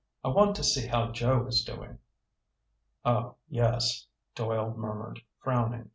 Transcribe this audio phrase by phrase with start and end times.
[0.23, 1.99] I want to see how Joe is doing."
[3.05, 5.89] "Oh, yes," Doyle murmured, frowning.